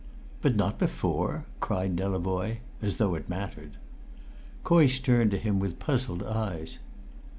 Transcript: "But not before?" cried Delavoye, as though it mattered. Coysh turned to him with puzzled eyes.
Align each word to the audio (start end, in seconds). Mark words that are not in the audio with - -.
"But 0.41 0.55
not 0.55 0.79
before?" 0.79 1.45
cried 1.59 1.95
Delavoye, 1.95 2.57
as 2.81 2.97
though 2.97 3.13
it 3.13 3.29
mattered. 3.29 3.77
Coysh 4.65 4.99
turned 5.03 5.29
to 5.29 5.37
him 5.37 5.59
with 5.59 5.77
puzzled 5.77 6.23
eyes. 6.23 6.79